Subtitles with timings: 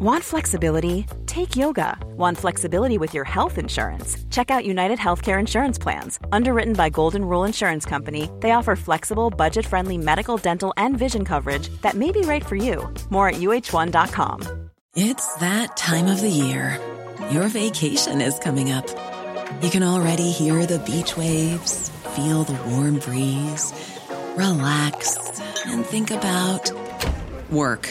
[0.00, 1.06] Want flexibility?
[1.26, 1.98] Take yoga.
[2.16, 4.16] Want flexibility with your health insurance?
[4.30, 6.20] Check out United Healthcare Insurance Plans.
[6.30, 11.24] Underwritten by Golden Rule Insurance Company, they offer flexible, budget friendly medical, dental, and vision
[11.24, 12.88] coverage that may be right for you.
[13.10, 14.70] More at uh1.com.
[14.94, 16.78] It's that time of the year.
[17.32, 18.86] Your vacation is coming up.
[19.64, 23.72] You can already hear the beach waves, feel the warm breeze,
[24.36, 26.70] relax, and think about
[27.50, 27.90] work.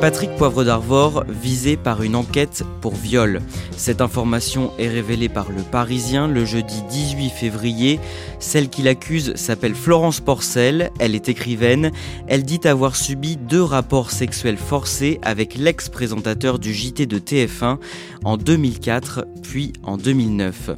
[0.00, 3.42] Patrick Poivre d'Arvor visé par une enquête pour viol.
[3.76, 8.00] Cette information est révélée par Le Parisien le jeudi 18 février.
[8.38, 11.90] Celle qui l'accuse s'appelle Florence Porcel, elle est écrivaine.
[12.28, 17.76] Elle dit avoir subi deux rapports sexuels forcés avec l'ex-présentateur du JT de TF1
[18.24, 20.70] en 2004 puis en 2009.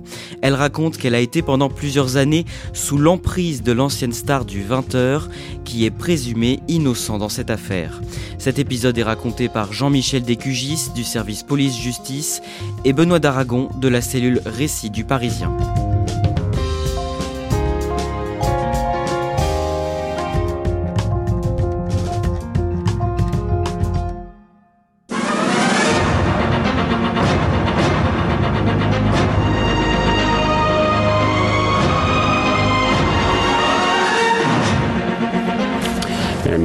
[0.42, 5.29] Elle raconte qu'elle a été pendant plusieurs années sous l'emprise de l'ancienne star du 20h
[5.64, 8.01] qui est présumée innocent dans cette affaire.
[8.39, 12.41] Cet épisode est raconté par Jean-Michel Descugis du service police-justice
[12.87, 15.55] et Benoît d'Aragon de la cellule Récit du Parisien.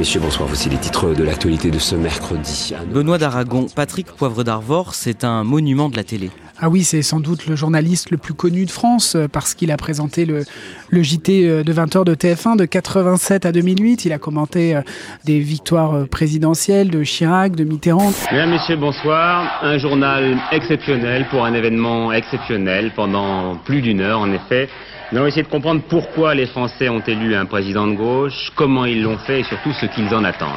[0.08, 0.48] Messieurs, bonsoir.
[0.48, 2.72] Voici les titres de l'actualité de ce mercredi.
[2.90, 6.30] Benoît d'Aragon, Patrick Poivre d'Arvor, c'est un monument de la télé.
[6.58, 9.70] Ah oui, c'est sans doute le journaliste le plus connu de France euh, parce qu'il
[9.70, 10.44] a présenté le,
[10.88, 14.06] le JT euh, de 20h de TF1 de 87 à 2008.
[14.06, 14.80] Il a commenté euh,
[15.26, 18.10] des victoires présidentielles de Chirac, de Mitterrand.
[18.32, 19.60] Mesdames, Messieurs, bonsoir.
[19.62, 24.70] Un journal exceptionnel pour un événement exceptionnel pendant plus d'une heure en effet.
[25.10, 28.84] Nous allons essayer de comprendre pourquoi les Français ont élu un président de gauche, comment
[28.84, 30.50] ils l'ont fait et surtout ce qu'ils en attendent.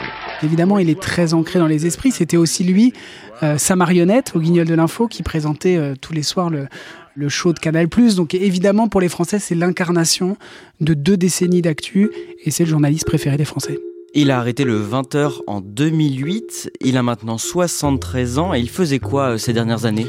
[0.43, 2.11] Évidemment, il est très ancré dans les esprits.
[2.11, 2.91] C'était aussi lui,
[3.43, 6.67] euh, sa marionnette au Guignol de l'Info, qui présentait euh, tous les soirs le,
[7.15, 7.87] le show de Canal+.
[8.17, 10.35] Donc évidemment, pour les Français, c'est l'incarnation
[10.81, 12.11] de deux décennies d'actu
[12.43, 13.79] et c'est le journaliste préféré des Français.
[14.13, 18.99] Il a arrêté le 20h en 2008, il a maintenant 73 ans et il faisait
[18.99, 20.07] quoi euh, ces dernières années?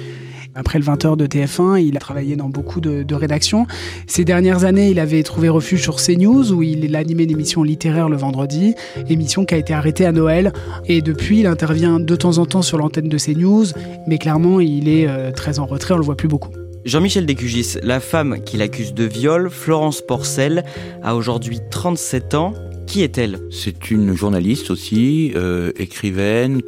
[0.54, 3.66] Après le 20h de TF1, il a travaillé dans beaucoup de, rédactions.
[4.06, 8.08] Ces dernières années, il avait trouvé refuge sur CNews où il animait une émission littéraire
[8.08, 8.74] le vendredi,
[9.08, 10.52] émission qui a été arrêtée à Noël.
[10.86, 13.66] Et depuis, il intervient de temps en temps sur l'antenne de CNews,
[14.06, 16.50] mais clairement, il est euh, très en retrait, on le voit plus beaucoup.
[16.84, 20.64] Jean-Michel Descugis, la femme qui l'accuse de viol, Florence Porcel,
[21.02, 22.54] a aujourd'hui 37 ans.
[22.92, 23.38] Qui est-elle?
[23.50, 26.60] C'est une journaliste aussi, euh, écrivaine.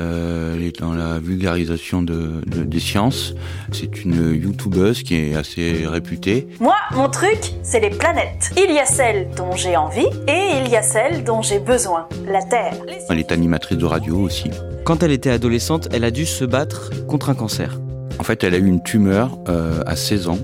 [0.00, 3.34] Euh, elle est dans la vulgarisation de, des sciences.
[3.70, 6.48] C'est une youtubeuse qui est assez réputée.
[6.58, 8.50] Moi, mon truc, c'est les planètes.
[8.56, 12.08] Il y a celle dont j'ai envie et il y a celle dont j'ai besoin,
[12.26, 12.74] la Terre.
[13.08, 14.50] Elle est animatrice de radio aussi.
[14.84, 17.78] Quand elle était adolescente, elle a dû se battre contre un cancer.
[18.18, 20.38] En fait, elle a eu une tumeur euh, à 16 ans.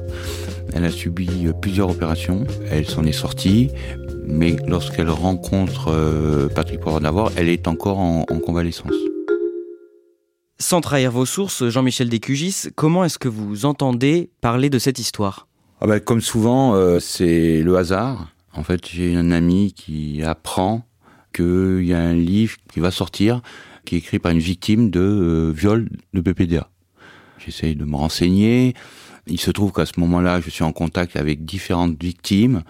[0.72, 2.44] Elle a subi plusieurs opérations.
[2.70, 3.72] Elle s'en est sortie.
[4.26, 8.92] Mais lorsqu'elle rencontre euh, Patrick Poivre d'Avoir, elle est encore en convalescence.
[10.58, 15.48] Sans trahir vos sources, Jean-Michel Descugis, comment est-ce que vous entendez parler de cette histoire?
[15.82, 18.28] Ah ben, Comme souvent, euh, c'est le hasard.
[18.54, 20.86] En fait, j'ai un ami qui apprend
[21.34, 23.42] qu'il y a un livre qui va sortir,
[23.84, 26.70] qui est écrit par une victime de euh, viol de PPDA.
[27.38, 28.72] J'essaye de me renseigner.
[29.26, 32.62] Il se trouve qu'à ce moment-là, je suis en contact avec différentes victimes,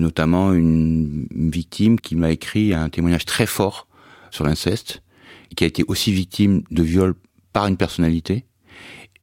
[0.00, 3.86] notamment une victime qui m'a écrit un témoignage très fort
[4.30, 5.02] sur l'inceste
[5.54, 7.14] qui a été aussi victime de viol
[7.52, 8.46] par une personnalité,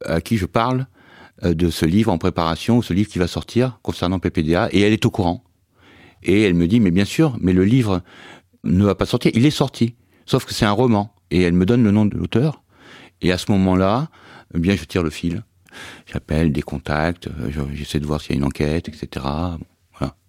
[0.04, 0.86] à qui je parle
[1.44, 4.92] euh, de ce livre en préparation, ce livre qui va sortir concernant PPDA, et elle
[4.92, 5.44] est au courant.
[6.22, 8.02] Et elle me dit, mais bien sûr, mais le livre
[8.64, 9.94] ne va pas sortir, il est sorti,
[10.26, 11.14] sauf que c'est un roman.
[11.30, 12.62] Et elle me donne le nom de l'auteur,
[13.22, 14.08] et à ce moment-là,
[14.54, 15.44] eh bien, je tire le fil.
[16.12, 19.24] J'appelle des contacts, euh, j'essaie de voir s'il y a une enquête, etc.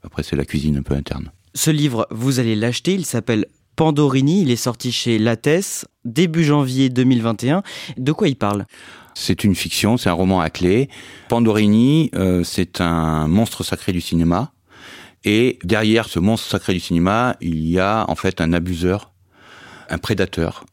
[0.04, 1.32] Après, c'est la cuisine un peu interne.
[1.54, 3.46] Ce livre, vous allez l'acheter, il s'appelle
[3.76, 7.64] Pandorini, il est sorti chez Lattès début janvier 2021.
[7.98, 8.66] De quoi il parle?
[9.14, 10.90] C'est une fiction, c'est un roman à clé.
[11.30, 14.54] Pandorini, euh, c'est un monstre sacré du cinéma.
[15.24, 19.14] Et derrière ce monstre sacré du cinéma, il y a en fait un abuseur,
[19.90, 20.66] un prédateur.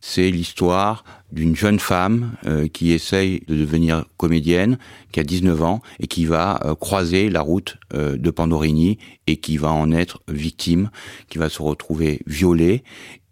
[0.00, 4.78] C'est l'histoire d'une jeune femme euh, qui essaye de devenir comédienne,
[5.12, 9.36] qui a 19 ans et qui va euh, croiser la route euh, de Pandorini et
[9.36, 10.90] qui va en être victime,
[11.28, 12.82] qui va se retrouver violée,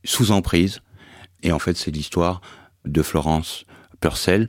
[0.05, 0.81] sous emprise.
[1.43, 2.41] Et en fait, c'est l'histoire
[2.85, 3.65] de Florence
[4.01, 4.49] Purcell,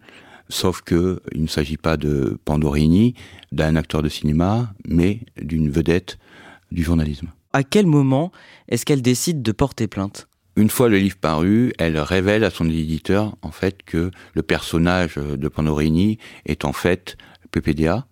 [0.49, 3.15] sauf que il ne s'agit pas de Pandorini,
[3.51, 6.17] d'un acteur de cinéma, mais d'une vedette
[6.71, 7.29] du journalisme.
[7.53, 8.31] À quel moment
[8.67, 10.27] est-ce qu'elle décide de porter plainte?
[10.55, 15.15] Une fois le livre paru, elle révèle à son éditeur en fait que le personnage
[15.15, 17.17] de Pandorini est en fait
[17.51, 18.05] PPDA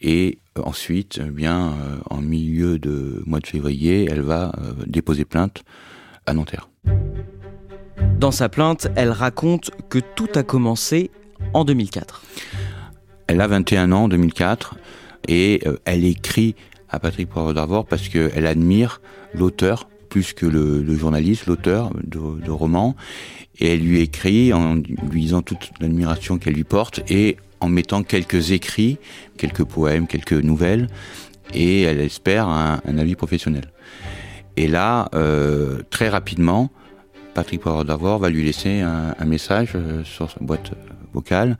[0.00, 5.24] et ensuite, eh bien euh, en milieu de mois de février, elle va euh, déposer
[5.24, 5.62] plainte
[6.26, 6.70] à Nanterre.
[8.18, 11.10] Dans sa plainte, elle raconte que tout a commencé
[11.52, 12.22] en 2004.
[13.26, 14.76] Elle a 21 ans en 2004
[15.28, 16.54] et euh, elle écrit
[16.88, 19.00] à Patrick Poivre d'Arvor parce qu'elle admire
[19.34, 22.96] l'auteur plus que le, journaliste, l'auteur de, romans.
[23.58, 28.02] Et elle lui écrit en lui disant toute l'admiration qu'elle lui porte et en mettant
[28.02, 28.98] quelques écrits,
[29.38, 30.88] quelques poèmes, quelques nouvelles.
[31.54, 33.72] Et elle espère un, avis professionnel.
[34.56, 36.70] Et là, euh, très rapidement,
[37.34, 40.72] Patrick Poivre d'Avor va lui laisser un, un message euh, sur sa boîte
[41.14, 41.56] vocale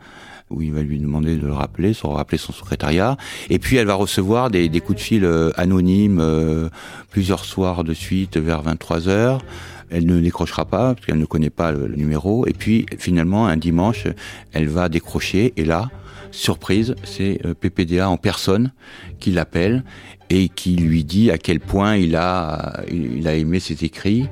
[0.50, 3.16] où il va lui demander de le rappeler, se rappeler son secrétariat.
[3.48, 6.68] Et puis elle va recevoir des, coups de fil euh, anonymes euh,
[7.10, 9.42] plusieurs soirs de suite vers 23 heures.
[9.90, 12.46] Elle ne décrochera pas parce qu'elle ne connaît pas le, numéro.
[12.46, 14.06] Et puis finalement un dimanche,
[14.52, 15.88] elle va décrocher et là,
[16.30, 18.72] surprise, c'est euh, PPDA en personne
[19.18, 19.84] qui l'appelle
[20.30, 24.28] et qui lui dit à quel point il a, il a aimé ses écrits.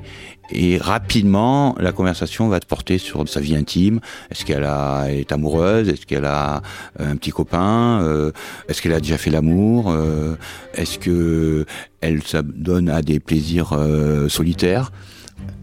[0.51, 3.99] Et rapidement, la conversation va porter sur sa vie intime.
[4.31, 5.89] Est-ce qu'elle est amoureuse?
[5.89, 6.61] Est-ce qu'elle a
[6.97, 8.01] un petit copain?
[8.01, 8.31] Euh,
[8.67, 9.91] Est-ce qu'elle a déjà fait l'amour?
[9.91, 10.35] Euh,
[10.73, 11.65] Est-ce que
[12.01, 14.91] elle s'adonne à des plaisirs euh, solitaires?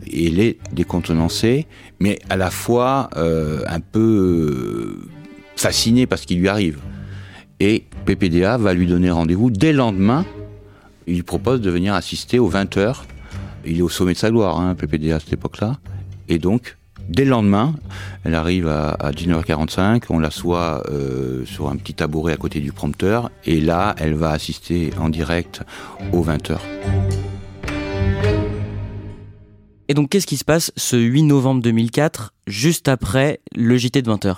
[0.06, 1.66] Et elle est décontenancée,
[1.98, 5.00] mais à la fois un peu
[5.56, 6.78] fascinée par ce qui lui arrive.
[7.58, 10.24] Et PPDA va lui donner rendez-vous dès le lendemain.
[11.06, 13.06] Il lui propose de venir assister aux 20 heures
[13.66, 15.78] il est au sommet de sa gloire, hein, PPDA à cette époque-là.
[16.28, 16.76] Et donc,
[17.08, 17.74] dès le lendemain,
[18.24, 22.72] elle arrive à, à 19h45, on l'assoit euh, sur un petit tabouret à côté du
[22.72, 25.62] prompteur, et là, elle va assister en direct
[26.12, 26.58] aux 20h.
[29.88, 34.10] Et donc, qu'est-ce qui se passe ce 8 novembre 2004, juste après le JT de
[34.10, 34.36] 20h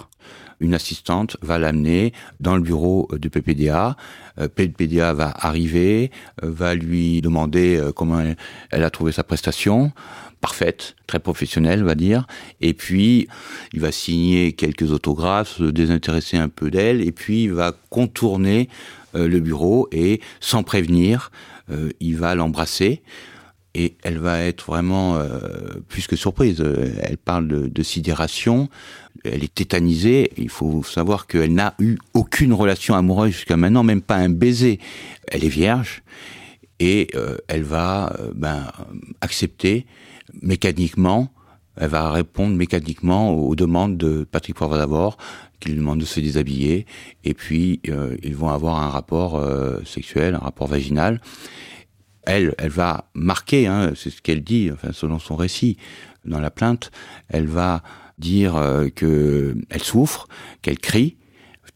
[0.60, 3.96] une assistante va l'amener dans le bureau de PPDA.
[4.40, 6.10] Euh, PPDA va arriver,
[6.42, 8.22] euh, va lui demander euh, comment
[8.70, 9.92] elle a trouvé sa prestation
[10.40, 12.26] parfaite, très professionnelle, va dire.
[12.60, 13.26] Et puis,
[13.72, 18.68] il va signer quelques autographes, se désintéresser un peu d'elle, et puis il va contourner
[19.14, 21.32] le bureau et, sans prévenir,
[21.98, 23.02] il va l'embrasser.
[23.74, 25.20] Et elle va être vraiment
[25.88, 26.64] plus que surprise.
[27.02, 28.68] Elle parle de, de sidération
[29.24, 30.30] elle est tétanisée.
[30.36, 34.78] Il faut savoir qu'elle n'a eu aucune relation amoureuse jusqu'à maintenant, même pas un baiser.
[35.26, 36.02] Elle est vierge
[36.80, 38.70] et euh, elle va euh, ben,
[39.20, 39.86] accepter
[40.42, 41.32] mécaniquement,
[41.76, 45.16] elle va répondre mécaniquement aux, demandes de Patrick Poivre d'abord,
[45.60, 46.86] qui lui demande de se déshabiller,
[47.24, 49.42] et puis euh, ils vont avoir un rapport
[49.84, 51.20] sexuel, un rapport vaginal.
[52.24, 55.78] Elle, elle va marquer, hein, c'est ce qu'elle dit, enfin selon son récit
[56.24, 56.90] dans la plainte,
[57.28, 57.82] elle va
[58.18, 60.28] dire euh, que elle souffre,
[60.62, 61.16] qu'elle crie,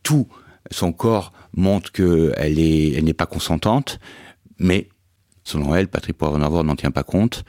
[0.03, 0.27] tout
[0.71, 3.99] son corps montre qu'elle elle n'est pas consentante,
[4.59, 4.89] mais
[5.45, 7.45] selon elle, Patrick Poivre n'en tient pas compte.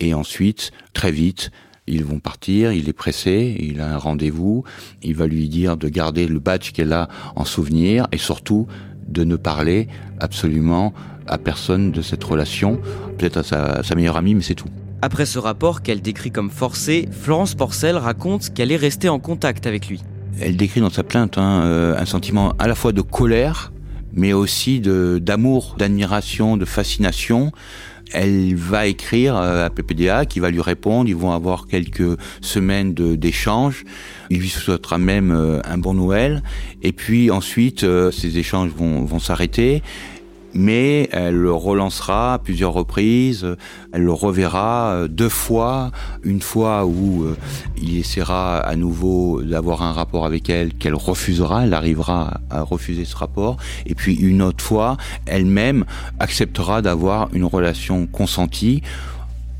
[0.00, 1.50] Et ensuite, très vite,
[1.86, 4.64] ils vont partir, il est pressé, il a un rendez-vous,
[5.02, 8.66] il va lui dire de garder le badge qu'elle a en souvenir et surtout
[9.06, 9.88] de ne parler
[10.20, 10.92] absolument
[11.26, 12.80] à personne de cette relation,
[13.16, 14.68] peut-être à sa meilleure amie, mais c'est tout.
[15.00, 19.68] Après ce rapport qu'elle décrit comme forcé, Florence Porcel raconte qu'elle est restée en contact
[19.68, 20.02] avec lui.
[20.40, 23.72] Elle décrit dans sa plainte hein, euh, un sentiment à la fois de colère,
[24.12, 27.52] mais aussi d'amour, d'admiration, de fascination.
[28.12, 31.08] Elle va écrire euh, à PPDA qui va lui répondre.
[31.08, 33.84] Ils vont avoir quelques semaines d'échanges.
[34.30, 36.42] Il lui souhaitera même euh, un bon Noël.
[36.82, 39.82] Et puis ensuite, ces échanges vont, vont s'arrêter
[40.54, 43.46] mais elle le relancera à plusieurs reprises,
[43.92, 45.90] elle le reverra euh, deux fois,
[46.22, 47.36] une fois où euh,
[47.80, 53.04] il essaiera à nouveau d'avoir un rapport avec elle qu'elle refusera, elle arrivera à refuser
[53.04, 55.84] ce rapport, et puis une autre fois, elle-même
[56.18, 58.82] acceptera d'avoir une relation consentie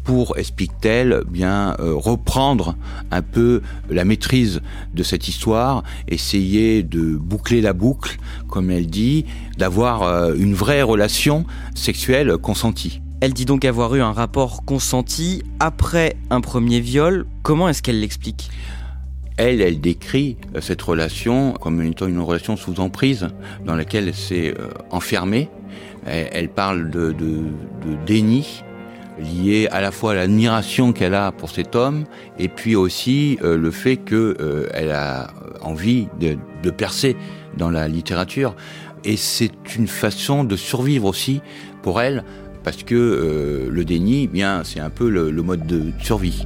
[0.09, 2.77] pour, explique-t-elle, bien euh, reprendre
[3.11, 3.61] un peu
[3.91, 4.63] la maîtrise
[4.95, 8.17] de cette histoire, essayer de boucler la boucle,
[8.49, 9.27] comme elle dit,
[9.59, 13.03] d'avoir euh, une vraie relation sexuelle consentie.
[13.21, 17.27] Elle dit donc avoir eu un rapport consenti après un premier viol.
[17.43, 18.51] Comment est-ce qu'elle l'explique?
[19.37, 23.29] Elle, elle décrit euh, cette relation comme étant une relation sous emprise
[23.67, 24.55] dans laquelle elle s'est
[24.91, 25.51] enfermée.
[26.07, 27.43] Elle, parle de, de,
[27.85, 28.63] de, déni
[29.19, 32.05] lié à la fois à l'admiration qu'elle a pour cet homme
[32.39, 35.29] et puis aussi euh, le fait qu'elle elle a
[35.61, 37.17] envie de, de percer
[37.57, 38.55] dans la littérature.
[39.05, 41.41] Et c'est une façon de survivre aussi
[41.83, 42.25] pour elle
[42.65, 46.45] parce que le déni, eh bien, c'est un peu le, le mode de survie.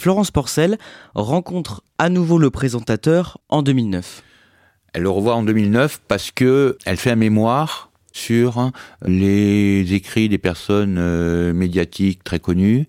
[0.00, 0.78] Florence Porcel
[1.14, 4.22] rencontre à nouveau le présentateur en 2009.
[4.94, 8.70] Elle le revoit en 2009 parce que elle fait un mémoire sur
[9.06, 12.86] les écrits des personnes euh, médiatiques très connues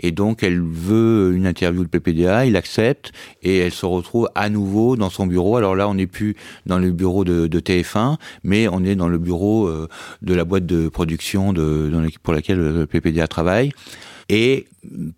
[0.00, 3.12] et donc elle veut une interview de PPDA, il accepte
[3.42, 5.56] et elle se retrouve à nouveau dans son bureau.
[5.56, 6.36] Alors là, on n'est plus
[6.66, 9.88] dans le bureau de, TF1, mais on est dans le bureau euh,
[10.22, 13.72] de la boîte de production de, pour laquelle PPDA travaille.
[14.30, 14.66] Et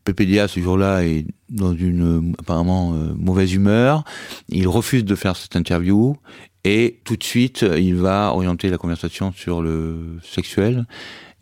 [0.05, 4.05] PPDA ce jour-là est dans une apparemment euh, mauvaise humeur.
[4.49, 6.17] Il refuse de faire cette interview
[6.65, 10.87] et tout de suite il va orienter la conversation sur le sexuel.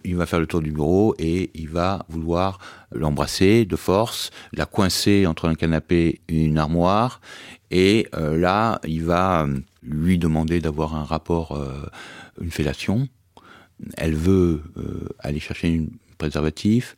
[0.03, 2.59] Il va faire le tour du bureau et il va vouloir
[2.91, 7.21] l'embrasser de force, la coincer entre un canapé et une armoire.
[7.71, 11.63] Et euh, là, il va euh, lui demander d'avoir un rapport,
[12.41, 13.09] une fellation.
[13.97, 14.63] Elle veut
[15.19, 16.97] aller chercher une préservatif.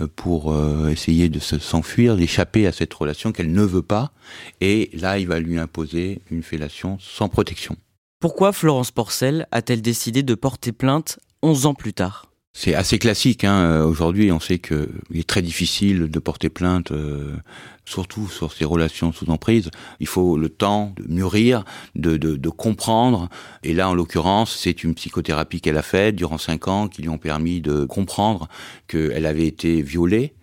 [0.00, 4.12] Euh, pour euh, essayer de s'enfuir, d'échapper à cette relation qu'elle ne veut pas.
[4.60, 7.76] Et là, il va lui imposer une fellation sans protection.
[8.20, 12.27] Pourquoi Florence Porcel a-t-elle décidé de porter plainte 11 ans plus tard?
[12.60, 13.44] C'est assez classique.
[13.44, 13.84] Hein.
[13.84, 17.36] Aujourd'hui, on sait qu'il est très difficile de porter plainte, euh,
[17.84, 19.70] surtout sur ces relations sous emprise.
[20.00, 23.28] Il faut le temps de mûrir, de, de, de comprendre.
[23.62, 27.08] Et là, en l'occurrence, c'est une psychothérapie qu'elle a faite durant cinq ans qui lui
[27.08, 28.48] ont permis de comprendre
[28.88, 30.34] qu'elle avait été violée,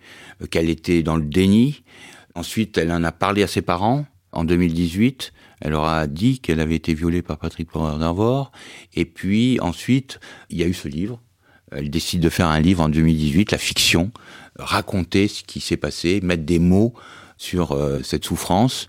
[0.42, 1.84] euh, qu'elle était dans le déni.
[2.34, 5.34] Ensuite, elle en a parlé à ses parents en 2018.
[5.60, 8.54] Elle leur a dit qu'elle avait été violée par Patrick Poivre d'Arvor.
[8.94, 11.20] Et puis ensuite, il y a eu ce livre
[11.76, 14.12] elle décide de faire un livre en 2018, la fiction,
[14.58, 16.94] raconter ce qui s'est passé, mettre des mots
[17.38, 18.88] sur euh, cette souffrance.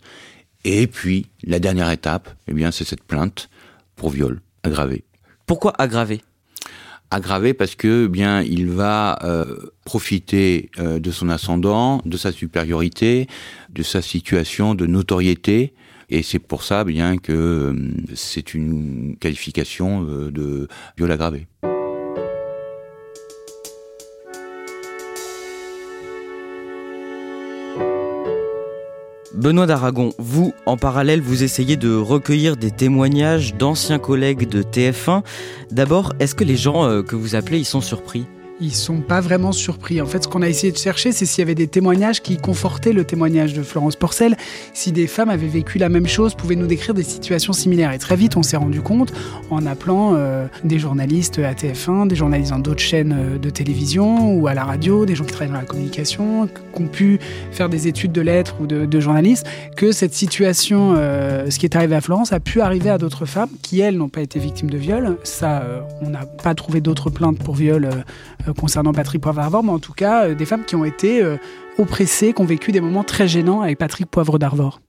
[0.65, 3.49] Et puis, la dernière étape, eh bien, c'est cette plainte
[3.95, 5.05] pour viol aggravé.
[5.47, 6.23] Pourquoi aggravé?
[7.11, 12.33] Aggravé parce que eh bien il va euh, profiter euh, de son ascendant, de sa
[12.33, 13.29] supériorité,
[13.71, 15.73] de sa situation de notoriété,
[16.11, 17.73] et c'est pour ça bien que
[18.17, 20.67] c'est une qualification de
[20.97, 21.47] viol aggravé.
[29.37, 35.23] Benoît d'Aragon, vous, en parallèle, vous essayez de recueillir des témoignages d'anciens collègues de TF1.
[35.71, 38.25] D'abord, est-ce que les gens euh, que vous appelez, ils sont surpris?
[38.61, 40.01] Ils sont pas vraiment surpris.
[40.01, 42.37] En fait, ce qu'on a essayé de chercher, c'est s'il y avait des témoignages qui
[42.39, 44.37] confortaient le témoignage de Florence Porcel,
[44.73, 47.93] si des femmes avaient vécu la même chose, pouvaient nous décrire des situations similaires.
[47.93, 49.13] Et très vite, on s'est rendu compte,
[49.51, 54.33] en appelant euh, des journalistes à TF1, des journalistes dans d'autres chaînes euh, de télévision
[54.33, 57.19] ou à la radio, des gens qui travaillent dans la communication, qui ont pu
[57.51, 59.47] faire des études de lettres ou de, de journalistes,
[59.77, 63.27] que cette situation, euh, ce qui est arrivé à Florence, a pu arriver à d'autres
[63.27, 65.19] femmes qui, elles, n'ont pas été victimes de viol.
[65.25, 65.63] Ça,
[66.01, 67.91] on n'a pas trouvé d'autres plaintes pour viol
[68.53, 71.37] concernant Patrick Poivre d'Arvor, mais en tout cas euh, des femmes qui ont été euh,
[71.79, 74.81] oppressées, qui ont vécu des moments très gênants avec Patrick Poivre d'Arvor.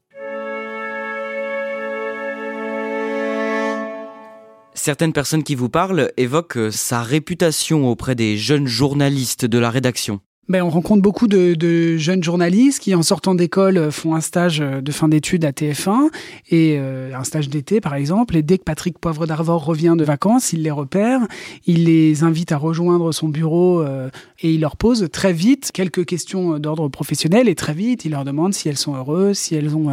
[4.74, 10.22] Certaines personnes qui vous parlent évoquent sa réputation auprès des jeunes journalistes de la rédaction.
[10.50, 14.62] Ben, on rencontre beaucoup de, jeunes journalistes qui, en sortant d'école, euh, font un stage
[14.62, 16.10] euh, de fin d'études à TF1
[16.52, 18.38] et euh, un stage d'été, par exemple.
[18.38, 21.20] Et dès que Patrick Poivre d'Arvor revient de vacances, il les repère,
[21.66, 26.60] il les invite à rejoindre son bureau et il leur pose très vite quelques questions
[26.60, 27.50] d'ordre professionnel.
[27.50, 29.90] Et très vite, il leur demande si elles sont heureuses, si elles ont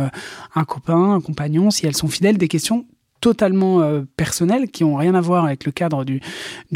[0.54, 2.38] un copain, un compagnon, si elles sont fidèles.
[2.38, 2.86] Des questions
[3.24, 6.20] totalement euh, personnels qui ont rien à voir avec le cadre du,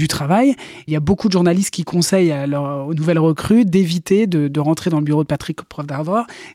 [0.09, 0.57] travail.
[0.87, 2.47] Il y a beaucoup de journalistes qui conseillent à
[2.87, 5.85] aux nouvelles recrues d'éviter de, rentrer dans le bureau de Patrick Prof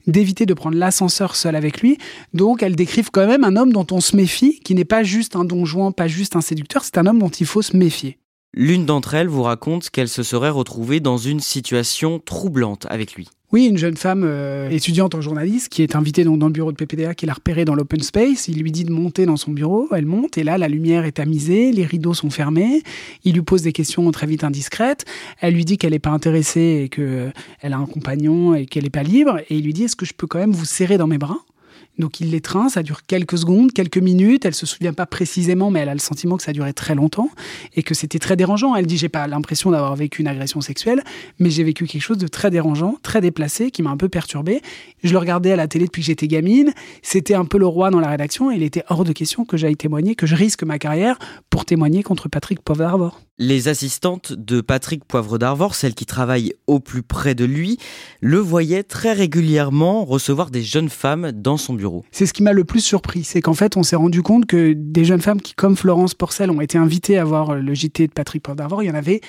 [0.07, 1.99] d'éviter de prendre l'ascenseur seul avec lui.
[2.33, 5.35] Donc elles décrivent quand même un homme dont on se méfie, qui n'est pas juste
[5.35, 8.17] un donjouan, pas juste un séducteur, c'est un homme dont il faut se méfier.
[8.55, 13.29] L'une d'entre elles vous raconte qu'elle se serait retrouvée dans une situation troublante avec lui.
[13.53, 16.75] Oui, une jeune femme euh, étudiante en journaliste qui est invitée dans le bureau de
[16.75, 18.47] PPDA, qui l'a repérée dans l'open space.
[18.47, 19.87] Il lui dit de monter dans son bureau.
[19.95, 22.81] Elle monte et là, la lumière est tamisée, les rideaux sont fermés.
[23.25, 25.05] Il lui pose des questions très vite indiscrètes.
[25.39, 27.31] Elle lui dit qu'elle n'est pas intéressée et qu'elle
[27.61, 29.37] a un compagnon et qu'elle n'est pas libre.
[29.51, 31.37] Et il lui dit Est-ce que je peux quand même vous serrer dans mes bras?
[31.99, 34.45] Donc il l'étreint, ça dure quelques secondes, quelques minutes.
[34.45, 37.29] Elle se souvient pas précisément, mais elle a le sentiment que ça durait très longtemps
[37.75, 38.75] et que c'était très dérangeant.
[38.75, 41.03] Elle dit j'ai pas l'impression d'avoir vécu une agression sexuelle,
[41.39, 44.61] mais j'ai vécu quelque chose de très dérangeant, très déplacé, qui m'a un peu perturbé.
[45.03, 46.73] Je le regardais à la télé depuis que j'étais gamine.
[47.01, 48.51] C'était un peu le roi dans la rédaction.
[48.51, 51.19] Et il était hors de question que j'aille témoigner, que je risque ma carrière
[51.49, 53.19] pour témoigner contre Patrick Poivre.
[53.39, 57.79] Les assistantes de Patrick Poivre d'Arvor, celles qui travaillent au plus près de lui,
[58.21, 62.05] le voyaient très régulièrement recevoir des jeunes femmes dans son bureau.
[62.11, 64.73] C'est ce qui m'a le plus surpris, c'est qu'en fait on s'est rendu compte que
[64.73, 68.13] des jeunes femmes qui, comme Florence Porcel, ont été invitées à voir le JT de
[68.13, 69.21] Patrick Poivre d'Arvor, il y en avait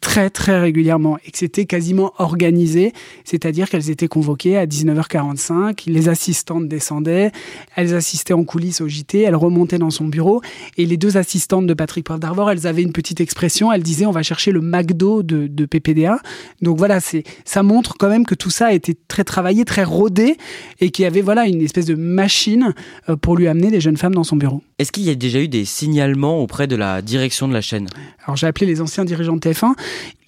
[0.00, 2.92] très très régulièrement et que c'était quasiment organisé,
[3.24, 7.32] c'est-à-dire qu'elles étaient convoquées à 19h45, les assistantes descendaient,
[7.74, 10.40] elles assistaient en coulisses au JT, elles remontaient dans son bureau
[10.76, 14.06] et les deux assistantes de Patrick Poivre d'Arvor, elles avaient une petite expression, elles disaient
[14.06, 16.20] on va chercher le McDo de, de PPDA.
[16.62, 19.84] Donc voilà, c'est ça montre quand même que tout ça a été très travaillé, très
[19.84, 20.36] rodé
[20.80, 22.72] et qu'il y avait voilà une espèce de machine
[23.08, 24.62] euh, pour lui amener des jeunes femmes dans son bureau.
[24.78, 27.88] Est-ce qu'il y a déjà eu des signalements auprès de la direction de la chaîne?
[28.24, 29.74] Alors j'ai appelé les anciens dirigeants de TF1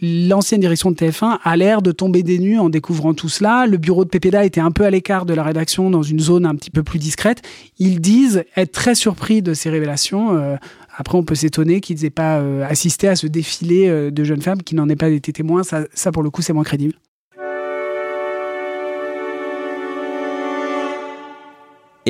[0.02, 3.66] L'ancienne direction de TF1 a l'air de tomber des nues en découvrant tout cela.
[3.66, 6.46] Le bureau de PPDA était un peu à l'écart de la rédaction, dans une zone
[6.46, 7.42] un petit peu plus discrète.
[7.78, 10.36] Ils disent être très surpris de ces révélations.
[10.36, 10.56] Euh,
[10.96, 14.42] après, on peut s'étonner qu'ils n'aient pas euh, assisté à ce défilé euh, de jeunes
[14.42, 15.62] femmes qui n'en aient pas été témoins.
[15.62, 16.94] Ça pour le coup, c'est moins crédible.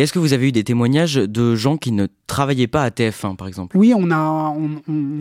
[0.00, 3.36] Est-ce que vous avez eu des témoignages de gens qui ne travaillaient pas à TF1,
[3.36, 3.76] par exemple?
[3.76, 4.56] Oui, on a,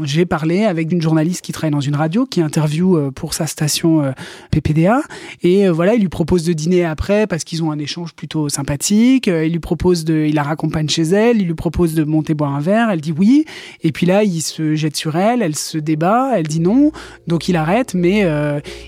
[0.03, 3.45] j'ai parlé avec une journaliste qui travaille dans une radio, qui interviewe euh, pour sa
[3.45, 4.11] station euh,
[4.51, 5.01] PPDA,
[5.41, 8.47] et euh, voilà, il lui propose de dîner après parce qu'ils ont un échange plutôt
[8.47, 9.27] sympathique.
[9.27, 12.55] Il lui propose de, il la raccompagne chez elle, il lui propose de monter boire
[12.55, 13.43] un verre, elle dit oui,
[13.83, 16.93] et puis là, il se jette sur elle, elle se débat, elle dit non,
[17.27, 18.25] donc il arrête, mais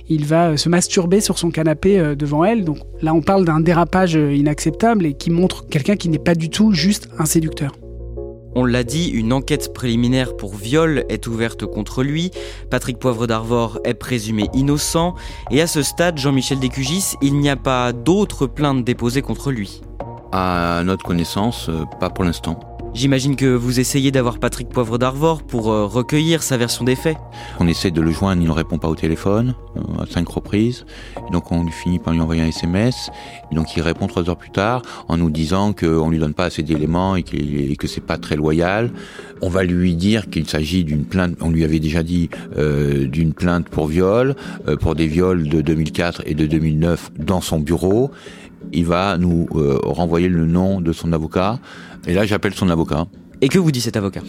[0.08, 2.64] il va se masturber sur son canapé devant elle.
[2.64, 6.50] Donc là, on parle d'un dérapage inacceptable et qui montre quelqu'un qui n'est pas du
[6.50, 7.72] tout juste un séducteur.
[8.54, 12.32] On l'a dit, une enquête préliminaire pour viol est ouverte contre lui.
[12.70, 15.16] Patrick Poivre d'Arvor est présumé innocent.
[15.50, 19.82] Et à ce stade, Jean-Michel Descugis, il n'y a pas d'autres plaintes déposées contre lui.
[20.34, 22.60] À notre connaissance, euh, pas pour l'instant.
[22.94, 27.16] J'imagine que vous essayez d'avoir Patrick Poivre d'Arvor pour euh, recueillir sa version des faits.
[27.62, 30.86] On essaie de le joindre, il ne répond pas au téléphone euh, à cinq reprises.
[31.32, 33.10] donc on finit par lui envoyer un SMS.
[33.54, 36.64] donc il répond trois heures plus tard en nous disant qu'on lui donne pas assez
[36.64, 38.92] d'éléments et, que c'est pas très loyal.
[39.42, 41.38] On va lui dire qu'il s'agit d'une plainte.
[41.40, 44.36] On lui avait déjà dit euh, d'une plainte pour viol,
[44.82, 48.12] pour des viols de 2004 et de 2009 dans son bureau
[48.74, 49.48] il va nous
[49.84, 51.60] renvoyer le nom de son avocat.
[52.08, 53.06] Et là, j'appelle son avocat.
[53.42, 54.22] Et que vous dit cet avocat?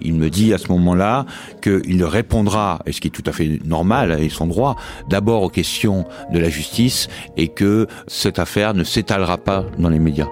[0.00, 1.26] Il me dit à ce moment-là
[1.62, 4.76] qu'il répondra, et ce qui est tout à fait normal et son droit,
[5.08, 9.98] d'abord aux questions de la justice et que cette affaire ne s'étalera pas dans les
[9.98, 10.28] médias.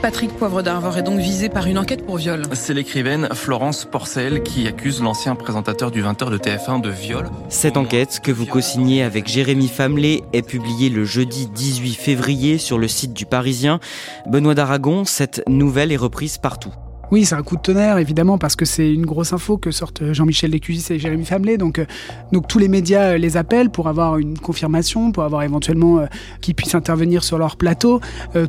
[0.00, 2.42] Patrick Poivre d'Arvor est donc visé par une enquête pour viol.
[2.52, 7.28] C'est l'écrivaine Florence Porcel qui accuse l'ancien présentateur du 20h de TF1 de viol.
[7.48, 12.78] Cette enquête, que vous co-signez avec Jérémy Famelet, est publiée le jeudi 18 février sur
[12.78, 13.80] le site du Parisien.
[14.26, 16.72] Benoît d'Aragon, cette nouvelle est reprise partout.
[17.10, 20.12] Oui, c'est un coup de tonnerre, évidemment, parce que c'est une grosse info que sortent
[20.12, 21.24] Jean-Michel Lécugis et Jérémy.
[21.58, 21.86] Donc, euh,
[22.32, 26.06] donc tous les médias euh, les appellent pour avoir une confirmation, pour avoir éventuellement euh,
[26.40, 28.00] qu'ils puissent intervenir sur leur plateau.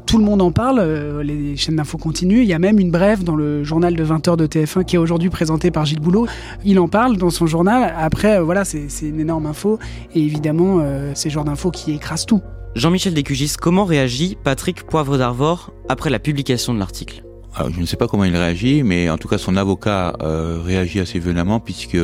[0.06, 0.82] tout le monde en parle,
[1.22, 2.41] les chaînes d'infos continuent.
[2.41, 5.00] Il y a même une brève dans le journal de 20h de TF1 qui est
[5.00, 6.28] aujourd'hui présenté par Gilles Boulot.
[6.63, 7.93] Il en parle dans son journal.
[7.98, 9.80] Après, voilà, c'est une énorme info.
[10.13, 10.84] Et évidemment,
[11.15, 12.41] c'est le genre d'info qui écrase tout.
[12.76, 17.24] Jean-Michel Lécugis, comment réagit Patrick Poivre d'Arvor après la publication de l'article?
[17.58, 21.00] Je ne sais pas comment il réagit, mais en tout cas son avocat euh, réagit
[21.00, 21.98] assez violemment puisque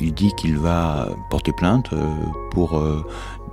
[0.00, 2.08] il dit qu'il va porter plainte euh,
[2.50, 3.04] pour euh,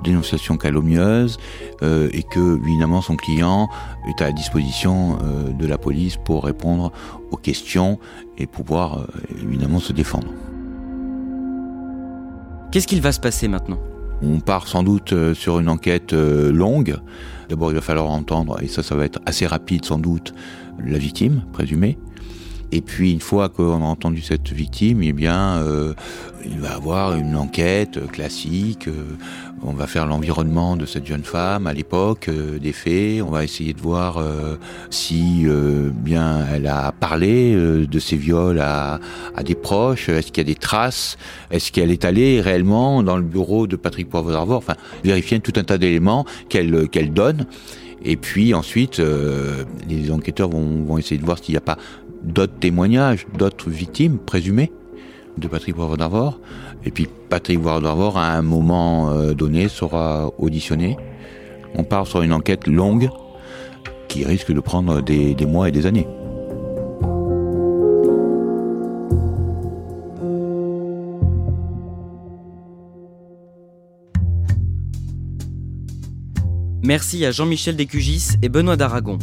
[0.03, 1.37] dénonciation calomnieuse
[1.81, 3.67] et que évidemment son client
[4.07, 5.17] est à la disposition
[5.53, 6.93] de la police pour répondre
[7.31, 7.99] aux questions
[8.37, 9.07] et pouvoir
[9.43, 10.29] évidemment se défendre.
[12.71, 13.79] Qu'est-ce qu'il va se passer maintenant?
[14.21, 16.95] On part sans doute sur une enquête longue.
[17.49, 20.33] D'abord, il va falloir entendre, et ça, ça va être assez rapide sans doute,
[20.83, 21.97] la victime présumée.
[22.71, 25.93] Et puis une fois qu'on a entendu cette victime, eh bien, euh,
[26.45, 28.87] il va avoir une enquête classique.
[28.87, 29.17] Euh,
[29.63, 33.23] on va faire l'environnement de cette jeune femme à l'époque euh, des faits.
[33.23, 34.23] On va essayer de voir
[34.89, 35.45] si
[35.93, 38.99] bien elle a parlé de ces viols à,
[39.35, 40.09] à des proches.
[40.09, 41.17] Est-ce qu'il y a des traces
[41.51, 45.63] Est-ce qu'elle est allée réellement dans le bureau de Patrick Poivre Enfin, vérifier tout un
[45.63, 47.45] tas d'éléments qu'elle qu'elle donne.
[48.03, 51.77] Et puis ensuite, euh, les enquêteurs vont, essayer de voir s'il n'y a pas
[52.23, 54.71] d'autres témoignages, d'autres victimes présumées
[55.37, 56.39] de Patrick Poivre d'Arvor.
[56.85, 60.97] Et puis Patrick Poivre d'Arvor, à un moment euh, donné, sera auditionné.
[61.75, 63.09] On part sur une enquête longue.
[64.07, 66.07] qui risque de prendre des, des mois et des années.
[76.83, 79.19] Merci à Jean-Michel Descugis et Benoît d'Aragon.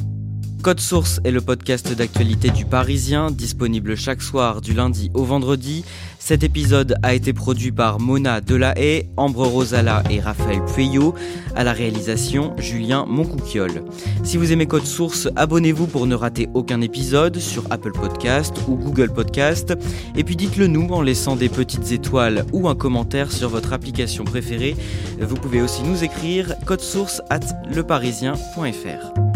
[0.66, 5.84] Code Source est le podcast d'actualité du Parisien, disponible chaque soir du lundi au vendredi.
[6.18, 11.14] Cet épisode a été produit par Mona Delahaye, Ambre Rosala et Raphaël Pueyo.
[11.54, 13.84] À la réalisation, Julien Moncouquiole.
[14.24, 18.74] Si vous aimez Code Source, abonnez-vous pour ne rater aucun épisode sur Apple Podcast ou
[18.74, 19.72] Google Podcast.
[20.16, 24.24] Et puis dites-le nous en laissant des petites étoiles ou un commentaire sur votre application
[24.24, 24.74] préférée.
[25.20, 27.38] Vous pouvez aussi nous écrire code source at
[27.72, 29.35] leparisien.fr.